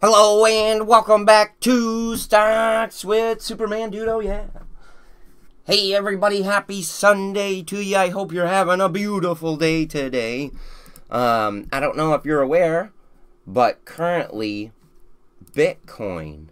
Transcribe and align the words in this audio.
Hello 0.00 0.46
and 0.46 0.86
welcome 0.86 1.24
back 1.24 1.58
to 1.58 2.14
Stocks 2.16 3.04
with 3.04 3.42
Superman 3.42 3.90
Dude. 3.90 4.06
Oh 4.06 4.20
yeah. 4.20 4.44
Hey 5.64 5.92
everybody, 5.92 6.42
happy 6.42 6.82
Sunday 6.82 7.62
to 7.62 7.82
you. 7.82 7.96
I 7.96 8.10
hope 8.10 8.32
you're 8.32 8.46
having 8.46 8.80
a 8.80 8.88
beautiful 8.88 9.56
day 9.56 9.86
today. 9.86 10.52
Um, 11.10 11.66
I 11.72 11.80
don't 11.80 11.96
know 11.96 12.14
if 12.14 12.24
you're 12.24 12.42
aware, 12.42 12.92
but 13.44 13.84
currently 13.84 14.70
Bitcoin 15.50 16.50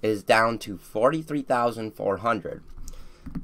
is 0.00 0.22
down 0.22 0.56
to 0.60 0.78
43,400. 0.78 2.62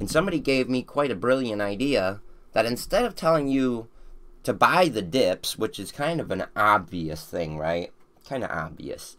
And 0.00 0.11
somebody 0.11 0.41
gave 0.41 0.71
me 0.71 0.82
quite 0.82 1.11
a 1.11 1.14
brilliant 1.14 1.61
idea 1.61 2.23
that 2.55 2.64
instead 2.64 3.05
of 3.05 3.14
telling 3.14 3.48
you 3.48 3.89
to 4.45 4.55
buy 4.55 4.89
the 4.89 5.03
dips, 5.03 5.59
which 5.59 5.79
is 5.79 5.93
kind 5.93 6.23
of 6.23 6.30
an 6.30 6.46
obvious 6.57 7.27
thing, 7.27 7.59
right? 7.59 7.93
Kind 8.27 8.43
of 8.43 8.50
obvious 8.50 9.19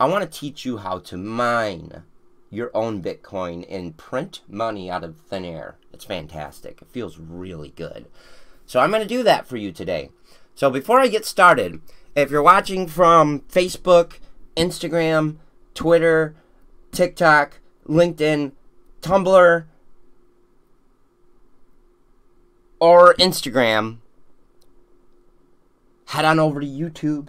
I 0.00 0.06
want 0.06 0.30
to 0.30 0.38
teach 0.38 0.64
you 0.64 0.78
how 0.78 0.98
to 1.00 1.16
mine 1.16 2.04
your 2.50 2.70
own 2.72 3.02
Bitcoin 3.02 3.66
and 3.68 3.96
print 3.96 4.40
money 4.48 4.90
out 4.90 5.04
of 5.04 5.16
thin 5.16 5.44
air. 5.44 5.76
It's 5.92 6.04
fantastic. 6.04 6.80
It 6.80 6.88
feels 6.88 7.18
really 7.18 7.70
good. 7.70 8.06
So 8.64 8.80
I'm 8.80 8.90
going 8.90 9.02
to 9.02 9.08
do 9.08 9.22
that 9.24 9.46
for 9.46 9.56
you 9.56 9.72
today. 9.72 10.10
So 10.54 10.70
before 10.70 11.00
I 11.00 11.08
get 11.08 11.24
started, 11.24 11.80
if 12.14 12.30
you're 12.30 12.42
watching 12.42 12.86
from 12.86 13.40
Facebook, 13.40 14.18
Instagram, 14.56 15.36
Twitter, 15.74 16.34
TikTok, 16.92 17.60
LinkedIn, 17.86 18.52
Tumblr, 19.02 19.64
or 22.80 23.14
Instagram, 23.14 23.98
head 26.06 26.24
on 26.24 26.38
over 26.38 26.60
to 26.60 26.66
YouTube, 26.66 27.28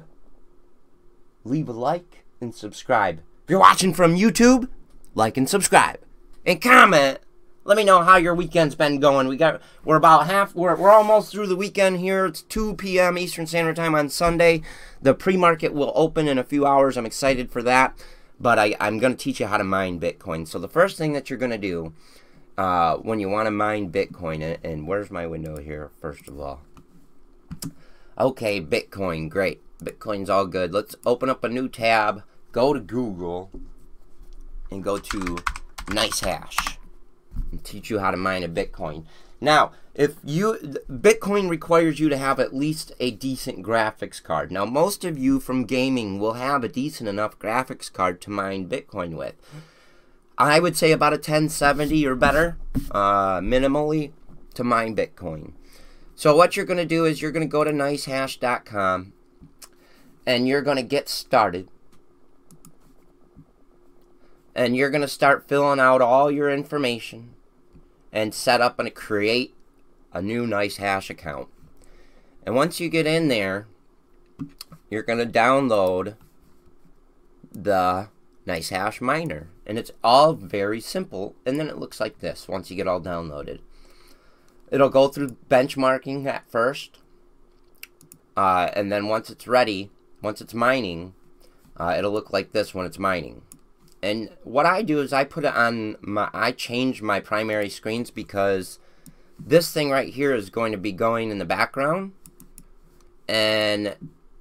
leave 1.43 1.69
a 1.69 1.73
like, 1.73 2.18
and 2.41 2.53
subscribe. 2.53 3.19
If 3.43 3.49
you're 3.49 3.59
watching 3.59 3.93
from 3.93 4.15
YouTube, 4.15 4.69
like 5.15 5.37
and 5.37 5.49
subscribe. 5.49 5.99
And 6.45 6.61
comment. 6.61 7.19
Let 7.65 7.77
me 7.77 7.83
know 7.83 8.01
how 8.01 8.17
your 8.17 8.33
weekend's 8.33 8.75
been 8.75 8.99
going. 8.99 9.27
We 9.27 9.37
got 9.37 9.61
we're 9.83 9.97
about 9.97 10.27
half 10.27 10.55
we're, 10.55 10.75
we're 10.75 10.89
almost 10.89 11.31
through 11.31 11.47
the 11.47 11.55
weekend 11.55 11.99
here. 11.99 12.25
It's 12.25 12.41
2 12.41 12.75
p.m. 12.75 13.17
Eastern 13.17 13.45
Standard 13.45 13.75
Time 13.75 13.93
on 13.93 14.09
Sunday. 14.09 14.61
The 15.01 15.13
pre-market 15.13 15.73
will 15.73 15.91
open 15.93 16.27
in 16.27 16.37
a 16.37 16.43
few 16.43 16.65
hours. 16.65 16.97
I'm 16.97 17.05
excited 17.05 17.51
for 17.51 17.61
that. 17.63 17.97
But 18.39 18.57
I, 18.57 18.75
I'm 18.79 18.99
to 19.15 19.21
teach 19.21 19.39
you 19.39 19.47
how 19.47 19.57
to 19.57 19.63
mine 19.63 19.99
Bitcoin. 19.99 20.47
So 20.47 20.59
the 20.59 20.69
first 20.69 20.97
thing 20.97 21.13
that 21.13 21.29
you're 21.29 21.37
to 21.51 21.57
do 21.57 21.93
uh, 22.57 22.97
when 22.97 23.19
you 23.19 23.29
want 23.29 23.47
to 23.47 23.51
mine 23.51 23.91
Bitcoin, 23.91 24.41
and, 24.41 24.57
and 24.63 24.87
where's 24.87 25.11
my 25.11 25.27
window 25.27 25.59
here, 25.59 25.91
first 26.01 26.27
of 26.27 26.39
all? 26.39 26.61
Okay, 28.17 28.61
Bitcoin, 28.61 29.29
great. 29.29 29.61
Bitcoin's 29.83 30.29
all 30.29 30.45
good. 30.45 30.73
Let's 30.73 30.95
open 31.05 31.29
up 31.29 31.43
a 31.43 31.49
new 31.49 31.67
tab 31.69 32.23
go 32.51 32.73
to 32.73 32.79
Google 32.79 33.51
and 34.71 34.83
go 34.83 34.97
to 34.97 35.19
NiceHash 35.87 36.77
and 37.51 37.63
teach 37.63 37.89
you 37.89 37.99
how 37.99 38.11
to 38.11 38.17
mine 38.17 38.43
a 38.43 38.49
Bitcoin. 38.49 39.05
Now, 39.41 39.71
if 39.95 40.15
you 40.23 40.55
Bitcoin 40.89 41.49
requires 41.49 41.99
you 41.99 42.09
to 42.09 42.17
have 42.17 42.39
at 42.39 42.53
least 42.53 42.91
a 42.99 43.11
decent 43.11 43.65
graphics 43.65 44.21
card. 44.21 44.51
Now, 44.51 44.65
most 44.65 45.05
of 45.05 45.17
you 45.17 45.39
from 45.39 45.65
gaming 45.65 46.19
will 46.19 46.33
have 46.33 46.63
a 46.63 46.69
decent 46.69 47.07
enough 47.07 47.39
graphics 47.39 47.91
card 47.91 48.21
to 48.21 48.29
mine 48.29 48.69
Bitcoin 48.69 49.15
with. 49.15 49.35
I 50.37 50.59
would 50.59 50.77
say 50.77 50.91
about 50.91 51.13
a 51.13 51.17
1070 51.17 52.05
or 52.05 52.15
better, 52.15 52.57
uh, 52.91 53.39
minimally, 53.39 54.11
to 54.53 54.63
mine 54.63 54.95
Bitcoin. 54.95 55.53
So 56.15 56.35
what 56.35 56.55
you're 56.55 56.65
going 56.65 56.77
to 56.77 56.85
do 56.85 57.05
is 57.05 57.21
you're 57.21 57.31
going 57.31 57.47
to 57.47 57.51
go 57.51 57.63
to 57.63 57.71
nicehash.com 57.71 59.13
and 60.29 60.47
you're 60.47 60.61
going 60.61 60.77
to 60.77 60.83
get 60.83 61.09
started 61.09 61.67
and 64.53 64.75
you're 64.75 64.91
going 64.91 65.01
to 65.01 65.07
start 65.07 65.47
filling 65.47 65.79
out 65.79 66.03
all 66.03 66.29
your 66.29 66.51
information 66.51 67.33
and 68.13 68.31
set 68.31 68.61
up 68.61 68.77
and 68.77 68.93
create 68.93 69.55
a 70.13 70.21
new 70.21 70.45
NiceHash 70.45 71.09
account. 71.09 71.47
And 72.45 72.53
once 72.53 72.79
you 72.79 72.89
get 72.89 73.07
in 73.07 73.27
there, 73.27 73.65
you're 74.91 75.01
going 75.01 75.17
to 75.17 75.25
download 75.39 76.15
the 77.51 78.09
NiceHash 78.45 79.01
miner. 79.01 79.47
And 79.65 79.79
it's 79.79 79.91
all 80.03 80.33
very 80.33 80.79
simple. 80.79 81.33
And 81.43 81.59
then 81.59 81.69
it 81.69 81.79
looks 81.79 81.99
like 81.99 82.19
this 82.19 82.47
once 82.47 82.69
you 82.69 82.77
get 82.77 82.87
all 82.87 83.01
downloaded. 83.01 83.61
It'll 84.69 84.89
go 84.89 85.07
through 85.07 85.37
benchmarking 85.49 86.27
at 86.27 86.47
first. 86.51 86.99
Uh, 88.37 88.69
and 88.73 88.91
then 88.91 89.07
once 89.07 89.31
it's 89.31 89.47
ready, 89.47 89.89
once 90.21 90.41
it's 90.41 90.53
mining, 90.53 91.13
uh, 91.77 91.95
it'll 91.97 92.11
look 92.11 92.31
like 92.31 92.51
this 92.51 92.73
when 92.73 92.85
it's 92.85 92.99
mining. 92.99 93.41
And 94.01 94.29
what 94.43 94.65
I 94.65 94.81
do 94.81 95.01
is 95.01 95.11
I 95.11 95.23
put 95.23 95.45
it 95.45 95.55
on 95.55 95.97
my, 96.01 96.29
I 96.33 96.51
change 96.51 97.01
my 97.01 97.19
primary 97.19 97.69
screens 97.69 98.11
because 98.11 98.79
this 99.37 99.71
thing 99.71 99.89
right 99.89 100.13
here 100.13 100.33
is 100.33 100.49
going 100.49 100.71
to 100.71 100.77
be 100.77 100.91
going 100.91 101.31
in 101.31 101.37
the 101.37 101.45
background 101.45 102.13
and 103.27 103.95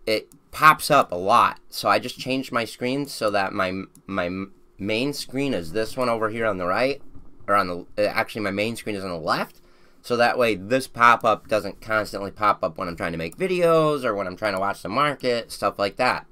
it 0.07 0.29
pops 0.51 0.91
up 0.91 1.13
a 1.13 1.17
lot. 1.17 1.61
So 1.71 1.89
I 1.89 1.99
just 1.99 2.19
changed 2.19 2.53
my 2.53 2.65
screens 2.65 3.13
so 3.13 3.31
that 3.31 3.53
my, 3.53 3.83
my 4.07 4.47
main 4.79 5.13
screen 5.13 5.55
is 5.55 5.73
this 5.73 5.97
one 5.97 6.09
over 6.09 6.31
here 6.31 6.47
on 6.47 6.59
the 6.59 6.67
right 6.67 7.03
or 7.47 7.55
on 7.55 7.67
the, 7.67 8.05
uh, 8.05 8.07
actually 8.07 8.43
my 8.43 8.51
main 8.51 8.77
screen 8.77 8.97
is 8.97 9.05
on 9.05 9.11
the 9.11 9.17
left. 9.17 9.61
So 10.03 10.17
that 10.17 10.39
way 10.39 10.55
this 10.55 10.87
pop-up 10.87 11.49
doesn't 11.49 11.81
constantly 11.81 12.31
pop 12.31 12.63
up 12.63 12.79
when 12.79 12.89
I'm 12.89 12.97
trying 12.97 13.13
to 13.13 13.19
make 13.19 13.37
videos 13.37 14.05
or 14.05 14.15
when 14.15 14.27
I'm 14.27 14.37
trying 14.37 14.55
to 14.55 14.61
watch 14.61 14.83
the 14.83 14.89
market, 14.89 15.53
stuff 15.53 15.79
like 15.79 15.97
that. 15.97 16.27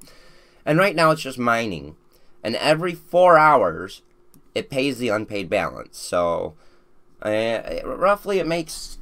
And 0.64 0.78
right 0.78 0.96
now 0.96 1.10
it's 1.10 1.22
just 1.22 1.38
mining 1.38 1.96
and 2.42 2.56
every 2.56 2.94
four 2.94 3.36
hours 3.38 4.02
it 4.54 4.70
pays 4.70 4.98
the 4.98 5.08
unpaid 5.08 5.50
balance. 5.50 5.98
So 5.98 6.54
uh, 7.20 7.60
roughly 7.84 8.38
it 8.38 8.46
makes 8.46 8.98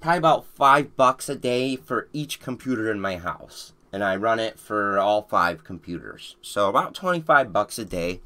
probably 0.00 0.18
about 0.18 0.46
five 0.46 0.96
bucks 0.96 1.28
a 1.28 1.36
day 1.36 1.76
for 1.76 2.08
each 2.12 2.40
computer 2.40 2.90
in 2.90 3.00
my 3.00 3.16
house. 3.16 3.72
And 3.92 4.02
I 4.02 4.16
run 4.16 4.40
it 4.40 4.58
for 4.58 4.98
all 4.98 5.22
five 5.22 5.64
computers. 5.64 6.36
So 6.42 6.68
about 6.68 6.92
25 6.92 7.52
bucks 7.52 7.78
a 7.78 7.84
day. 7.84 8.20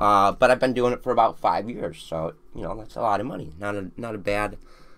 Uh, 0.00 0.32
but 0.32 0.50
I've 0.50 0.58
been 0.58 0.72
doing 0.72 0.94
it 0.94 1.02
for 1.02 1.12
about 1.12 1.38
five 1.38 1.68
years. 1.68 2.02
So, 2.02 2.32
you 2.54 2.62
know, 2.62 2.74
that's 2.74 2.96
a 2.96 3.02
lot 3.02 3.20
of 3.20 3.26
money. 3.26 3.52
Not 3.60 3.76
a, 3.76 3.90
not 3.96 4.14
a 4.14 4.18
bad 4.18 4.56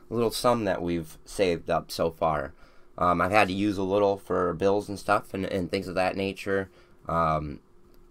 little 0.08 0.30
sum 0.30 0.64
that 0.64 0.80
we've 0.80 1.18
saved 1.24 1.68
up 1.68 1.90
so 1.90 2.10
far. 2.10 2.54
Um, 2.96 3.20
I've 3.20 3.32
had 3.32 3.48
to 3.48 3.54
use 3.54 3.78
a 3.78 3.82
little 3.82 4.16
for 4.16 4.54
bills 4.54 4.88
and 4.88 4.98
stuff 4.98 5.34
and, 5.34 5.44
and 5.44 5.70
things 5.70 5.88
of 5.88 5.96
that 5.96 6.16
nature. 6.16 6.70
Um, 7.08 7.58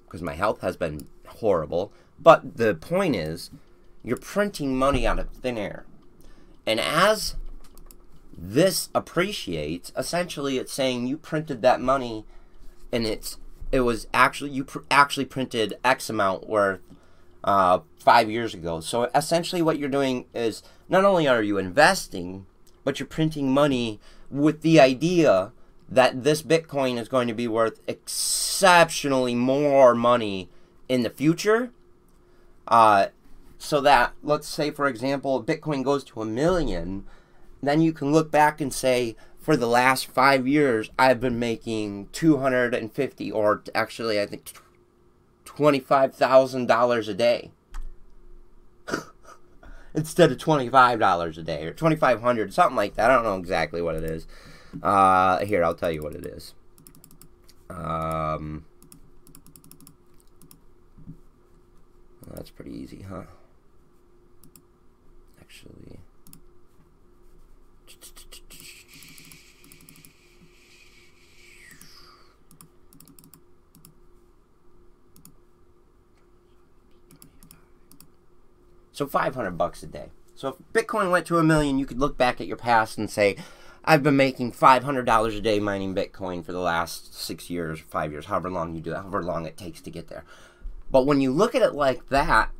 because 0.06 0.22
my 0.22 0.34
health 0.34 0.60
has 0.60 0.76
been 0.76 1.08
horrible. 1.26 1.94
But 2.20 2.58
the 2.58 2.76
point 2.76 3.16
is, 3.16 3.50
you're 4.04 4.18
printing 4.18 4.78
money 4.78 5.08
out 5.08 5.20
of 5.20 5.30
thin 5.30 5.58
air. 5.58 5.86
And 6.66 6.82
as 6.82 7.36
this 8.38 8.90
appreciates, 8.94 9.94
essentially 9.96 10.58
it's 10.58 10.74
saying 10.74 11.08
you 11.08 11.18
printed 11.18 11.62
that 11.62 11.80
money 11.80 12.26
and 12.92 13.06
it's 13.06 13.38
it 13.72 13.82
was 13.82 14.08
actually 14.14 14.52
you 14.52 14.64
pr- 14.64 14.80
actually 14.90 15.26
printed 15.26 15.76
X 15.84 16.10
amount 16.10 16.48
worth 16.48 16.82
uh, 17.44 17.80
five 17.98 18.30
years 18.30 18.54
ago. 18.54 18.80
So 18.82 19.10
essentially, 19.16 19.62
what 19.62 19.80
you're 19.80 19.90
doing 19.90 20.26
is 20.34 20.64
not 20.90 21.06
only 21.06 21.28
are 21.28 21.44
you 21.44 21.58
investing, 21.58 22.46
but 22.84 23.00
you're 23.00 23.08
printing 23.08 23.54
money 23.54 24.00
with 24.30 24.62
the 24.62 24.80
idea 24.80 25.52
that 25.90 26.24
this 26.24 26.42
Bitcoin 26.42 26.98
is 26.98 27.10
going 27.10 27.28
to 27.28 27.34
be 27.34 27.48
worth 27.48 27.82
exceptionally 27.88 29.36
more 29.36 29.94
money 29.94 30.50
in 30.88 31.04
the 31.04 31.10
future. 31.10 31.72
Uh, 32.68 33.08
so 33.58 33.82
that, 33.82 34.14
let's 34.24 34.48
say, 34.48 34.72
for 34.72 34.88
example, 34.88 35.44
Bitcoin 35.44 35.84
goes 35.84 36.04
to 36.06 36.22
a 36.22 36.26
million, 36.26 37.06
then 37.62 37.82
you 37.82 37.92
can 37.94 38.12
look 38.12 38.32
back 38.32 38.62
and 38.62 38.74
say, 38.74 39.16
for 39.42 39.58
the 39.58 39.68
last 39.68 40.06
five 40.06 40.48
years, 40.48 40.92
I've 41.00 41.20
been 41.20 41.40
making 41.40 42.10
250 42.12 43.32
or 43.32 43.64
actually, 43.74 44.22
I 44.22 44.28
think 44.28 44.54
$25,000 45.46 47.08
a 47.08 47.14
day. 47.16 47.52
Instead 49.96 50.32
of 50.32 50.38
$25 50.38 51.38
a 51.38 51.42
day 51.42 51.66
or 51.66 51.74
2500 51.74 52.54
something 52.54 52.76
like 52.76 52.96
that. 52.96 53.10
I 53.10 53.16
don't 53.16 53.24
know 53.24 53.38
exactly 53.38 53.82
what 53.82 53.96
it 53.96 54.04
is. 54.04 54.28
Uh, 54.82 55.44
here, 55.44 55.64
I'll 55.64 55.76
tell 55.76 55.92
you 55.92 56.04
what 56.04 56.14
it 56.14 56.26
is. 56.26 56.54
Um, 57.70 58.66
that's 62.28 62.52
pretty 62.52 62.72
easy, 62.72 63.06
huh? 63.10 63.24
Actually. 65.40 65.91
So 79.02 79.08
500 79.08 79.58
bucks 79.58 79.82
a 79.82 79.88
day. 79.88 80.12
So 80.36 80.50
if 80.50 80.56
Bitcoin 80.74 81.10
went 81.10 81.26
to 81.26 81.40
a 81.40 81.44
million, 81.44 81.80
you 81.80 81.88
could 81.88 82.00
look 82.00 82.20
back 82.20 82.40
at 82.40 82.46
your 82.46 82.56
past 82.56 83.00
and 83.00 83.10
say, 83.10 83.36
I've 83.84 84.04
been 84.04 84.16
making 84.16 84.52
$500 84.52 85.36
a 85.36 85.42
day 85.42 85.60
mining 85.60 85.96
Bitcoin 85.96 86.46
for 86.46 86.52
the 86.52 86.60
last 86.60 87.20
six 87.20 87.50
years, 87.50 87.80
five 87.80 88.12
years, 88.12 88.28
however 88.28 88.52
long 88.52 88.76
you 88.76 88.80
do 88.80 88.92
it, 88.92 88.98
however 88.98 89.24
long 89.24 89.48
it 89.48 89.58
takes 89.58 89.82
to 89.82 89.90
get 89.90 90.08
there. 90.08 90.24
But 90.92 91.08
when 91.08 91.20
you 91.20 91.32
look 91.32 91.56
at 91.56 91.64
it 91.64 91.74
like 91.74 92.10
that, 92.10 92.52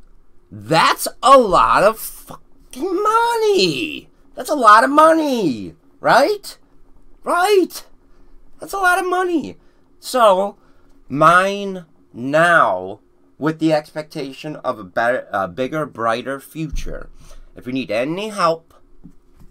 that's 0.50 1.06
a 1.22 1.38
lot 1.38 1.84
of 1.84 1.96
fucking 2.00 3.02
money. 3.02 4.10
That's 4.34 4.50
a 4.50 4.56
lot 4.56 4.82
of 4.82 4.90
money, 4.90 5.76
right? 6.00 6.58
Right? 7.22 7.86
That's 8.58 8.72
a 8.72 8.78
lot 8.78 8.98
of 8.98 9.08
money. 9.08 9.58
So, 10.00 10.56
mine 11.08 11.84
now 12.12 12.98
with 13.42 13.58
the 13.58 13.72
expectation 13.72 14.54
of 14.54 14.78
a 14.78 14.84
better, 14.84 15.26
a 15.32 15.48
bigger, 15.48 15.84
brighter 15.84 16.38
future. 16.38 17.10
If 17.56 17.66
you 17.66 17.72
need 17.72 17.90
any 17.90 18.28
help 18.28 18.72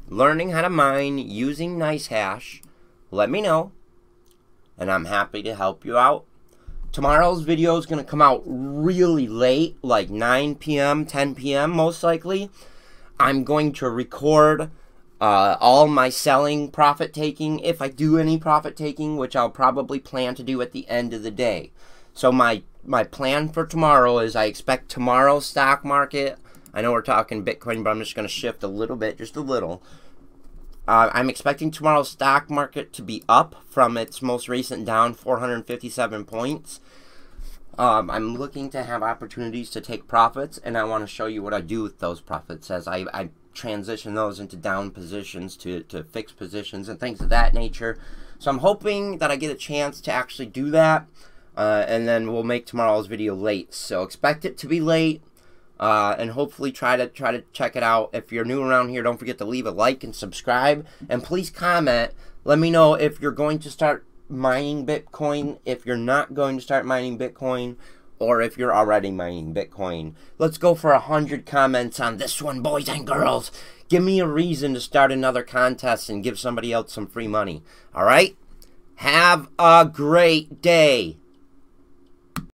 learning 0.08 0.52
how 0.52 0.62
to 0.62 0.70
mine 0.70 1.18
using 1.18 1.78
NiceHash, 1.78 2.62
let 3.12 3.30
me 3.30 3.42
know, 3.42 3.74
and 4.78 4.90
I'm 4.90 5.04
happy 5.04 5.44
to 5.44 5.56
help 5.56 5.84
you 5.84 5.98
out. 5.98 6.24
Tomorrow's 6.94 7.42
video 7.42 7.76
is 7.76 7.86
going 7.86 8.02
to 8.02 8.10
come 8.10 8.22
out 8.22 8.44
really 8.46 9.28
late, 9.28 9.76
like 9.82 10.10
9 10.10 10.56
p.m., 10.56 11.06
10 11.06 11.36
p.m., 11.36 11.72
most 11.72 12.02
likely. 12.02 12.50
I'm 13.20 13.44
going 13.44 13.74
to 13.74 13.90
record 13.90 14.72
uh, 15.20 15.58
all 15.60 15.90
my 15.90 16.08
selling 16.08 16.72
profit 16.72 17.14
taking, 17.14 17.60
if 17.60 17.82
I 17.82 17.90
do 17.90 18.18
any 18.18 18.38
profit 18.38 18.78
taking, 18.78 19.18
which 19.18 19.36
I'll 19.36 19.50
probably 19.50 20.00
plan 20.00 20.34
to 20.36 20.44
do 20.44 20.62
at 20.62 20.72
the 20.72 20.88
end 20.88 21.14
of 21.14 21.24
the 21.24 21.32
day. 21.32 21.72
So 22.14 22.32
my 22.32 22.64
my 22.83 23.04
plan 23.04 23.50
for 23.50 23.66
tomorrow 23.66 24.19
is 24.19 24.36
I 24.36 24.45
expect 24.45 24.89
tomorrow's 24.89 25.45
stock 25.45 25.86
market. 25.86 26.38
I 26.74 26.81
know 26.81 26.92
we're 26.92 27.01
talking 27.01 27.45
Bitcoin, 27.45 27.83
but 27.83 27.92
I'm 27.92 28.00
just 28.00 28.16
going 28.16 28.28
to 28.28 28.33
shift 28.33 28.63
a 28.63 28.68
little 28.68 28.95
bit, 28.95 29.18
just 29.18 29.36
a 29.36 29.42
little. 29.42 29.83
Uh, 30.88 31.10
I'm 31.13 31.30
expecting 31.30 31.69
tomorrow's 31.69 32.10
stock 32.10 32.50
market 32.50 32.92
to 32.94 33.01
be 33.01 33.24
up 33.30 33.56
from 33.69 33.98
its 33.98 34.22
most 34.22 34.50
recent 34.50 34.86
down 34.86 35.13
457 35.13 36.25
points. 36.25 36.80
Um, 37.78 38.10
I'm 38.10 38.36
looking 38.36 38.69
to 38.72 38.83
have 38.83 39.04
opportunities 39.04 39.69
to 39.72 39.81
take 39.81 40.07
profits, 40.07 40.57
and 40.57 40.78
I 40.78 40.83
want 40.83 41.04
to 41.04 41.07
show 41.07 41.28
you 41.28 41.42
what 41.42 41.54
I 41.54 41.62
do 41.62 41.83
with 41.83 42.00
those 42.00 42.19
profits 42.19 42.69
as 42.69 42.88
I, 42.88 43.06
I 43.13 43.30
transition 43.54 44.13
those 44.16 44.39
into 44.39 44.56
down 44.56 44.92
positions 44.92 45.56
to, 45.57 45.81
to 45.83 46.04
fixed 46.04 46.38
positions 46.38 46.89
and 46.89 47.00
things 47.00 47.22
of 47.22 47.30
that 47.30 47.54
nature. 47.54 47.98
So 48.39 48.50
I'm 48.50 48.60
hoping 48.60 49.19
that 49.19 49.31
I 49.31 49.36
get 49.36 49.51
a 49.51 49.56
chance 49.56 50.01
to 50.01 50.12
actually 50.12 50.48
do 50.48 50.72
that. 50.72 51.06
Uh, 51.56 51.86
and 51.88 52.07
then 52.07 52.31
we'll 52.31 52.44
make 52.44 52.65
tomorrow's 52.65 53.07
video 53.07 53.36
late. 53.36 53.74
So 53.74 54.03
expect 54.03 54.45
it 54.45 54.57
to 54.59 54.68
be 54.68 54.80
late, 54.80 55.21
uh, 55.80 56.15
and 56.18 56.31
hopefully 56.31 56.71
try 56.71 56.95
to 56.95 57.07
try 57.07 57.31
to 57.31 57.44
check 57.51 57.75
it 57.75 57.83
out. 57.83 58.09
If 58.13 58.31
you're 58.31 58.45
new 58.45 58.63
around 58.63 58.89
here, 58.89 59.03
don't 59.03 59.18
forget 59.18 59.38
to 59.39 59.45
leave 59.45 59.65
a 59.65 59.71
like 59.71 60.03
and 60.03 60.15
subscribe, 60.15 60.86
and 61.09 61.24
please 61.24 61.50
comment. 61.50 62.13
Let 62.44 62.57
me 62.57 62.71
know 62.71 62.94
if 62.94 63.19
you're 63.19 63.31
going 63.31 63.59
to 63.59 63.69
start 63.69 64.06
mining 64.30 64.86
Bitcoin, 64.86 65.59
if 65.65 65.86
you're 65.86 65.98
not 65.98 66.33
going 66.33 66.56
to 66.56 66.63
start 66.63 66.86
mining 66.86 67.19
Bitcoin, 67.19 67.75
or 68.18 68.42
if 68.42 68.57
you're 68.57 68.74
already 68.74 69.12
mining 69.12 69.54
Bitcoin. 69.54 70.13
Let's 70.38 70.57
go 70.57 70.74
for 70.74 70.92
a 70.92 71.00
hundred 71.00 71.45
comments 71.45 72.00
on 72.00 72.18
this 72.18 72.42
one, 72.42 72.62
boys 72.62 72.88
and 72.88 73.06
girls. 73.06 73.51
Give 73.89 74.04
me 74.04 74.19
a 74.19 74.27
reason 74.27 74.74
to 74.74 74.80
start 74.80 75.12
another 75.12 75.44
contest 75.44 76.09
and 76.09 76.24
give 76.24 76.39
somebody 76.39 76.71
else 76.71 76.94
some 76.94 77.07
free 77.07 77.27
money. 77.27 77.62
All 77.94 78.06
right. 78.06 78.38
Have 78.95 79.50
a 79.59 79.89
great 79.92 80.62
day. 80.62 81.18